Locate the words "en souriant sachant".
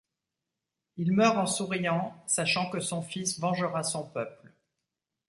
1.37-2.71